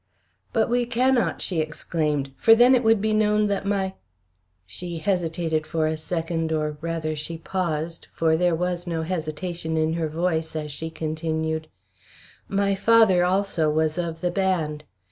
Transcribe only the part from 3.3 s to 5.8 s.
that my" she hesitated